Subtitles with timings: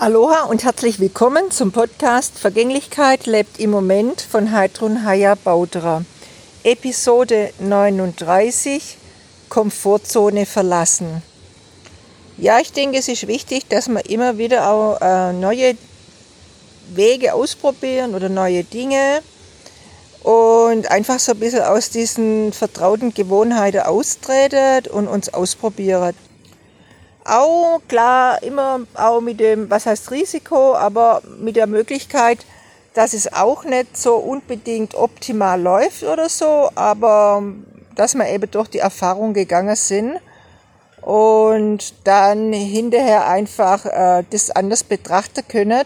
[0.00, 6.04] Aloha und herzlich willkommen zum Podcast Vergänglichkeit lebt im Moment von Heidrun Haya Bauderer.
[6.62, 8.96] Episode 39
[9.48, 11.20] Komfortzone verlassen.
[12.36, 15.76] Ja, ich denke, es ist wichtig, dass wir immer wieder auch äh, neue
[16.94, 19.20] Wege ausprobieren oder neue Dinge
[20.22, 26.14] und einfach so ein bisschen aus diesen vertrauten Gewohnheiten austretet und uns ausprobiert
[27.28, 32.38] auch klar immer auch mit dem, was heißt Risiko, aber mit der Möglichkeit,
[32.94, 37.42] dass es auch nicht so unbedingt optimal läuft oder so, aber
[37.94, 40.18] dass wir eben durch die Erfahrung gegangen sind
[41.02, 45.84] und dann hinterher einfach äh, das anders betrachten können,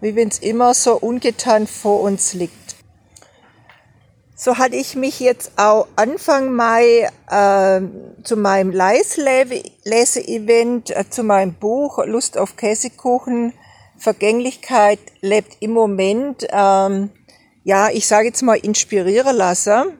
[0.00, 2.61] wie wenn es immer so ungetan vor uns liegt.
[4.44, 7.80] So hatte ich mich jetzt auch Anfang Mai äh,
[8.24, 9.70] zu meinem Leise-Event,
[10.90, 13.52] äh, zu meinem Buch Lust auf Käsekuchen,
[13.96, 17.10] Vergänglichkeit lebt im Moment, ähm,
[17.62, 19.96] ja, ich sage jetzt mal, inspirieren lassen.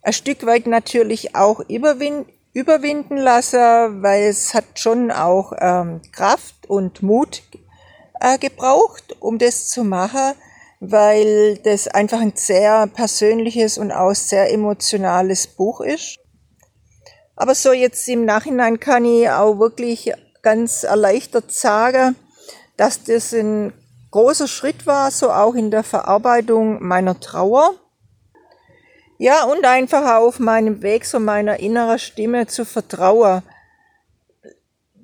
[0.00, 6.70] Ein Stück weit natürlich auch überwinden, überwinden lassen, weil es hat schon auch ähm, Kraft
[6.70, 7.42] und Mut
[8.20, 10.34] äh, gebraucht, um das zu machen
[10.80, 16.18] weil das einfach ein sehr persönliches und auch sehr emotionales Buch ist.
[17.34, 22.16] Aber so jetzt im Nachhinein kann ich auch wirklich ganz erleichtert sagen,
[22.76, 23.72] dass das ein
[24.10, 27.74] großer Schritt war, so auch in der Verarbeitung meiner Trauer.
[29.18, 33.42] Ja, und einfach auf meinem Weg so meiner inneren Stimme zu vertrauen.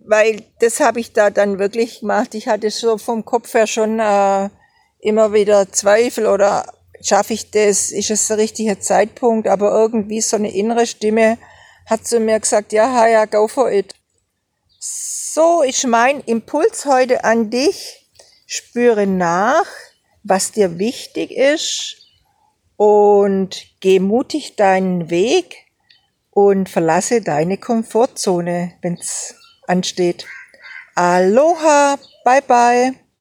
[0.05, 2.35] Weil das habe ich da dann wirklich gemacht.
[2.35, 4.51] Ich hatte so vom Kopf her schon äh,
[5.03, 6.65] immer wieder Zweifel oder
[7.03, 11.37] schaffe ich das, ist es der richtige Zeitpunkt, aber irgendwie so eine innere Stimme
[11.87, 13.95] hat zu mir gesagt, ja, ja, go for it.
[14.79, 18.09] So ist mein Impuls heute an dich.
[18.47, 19.67] Spüre nach,
[20.23, 21.97] was dir wichtig ist
[22.77, 25.57] und geh mutig deinen Weg
[26.31, 29.35] und verlasse deine Komfortzone, wenn's
[29.67, 30.27] ansteht.
[30.95, 33.02] Aloha, bye bye.